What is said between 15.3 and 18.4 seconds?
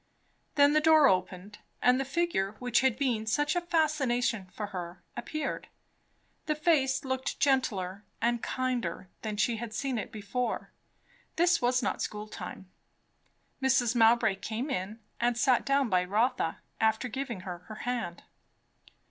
sat down by Rotha, after giving her her hand.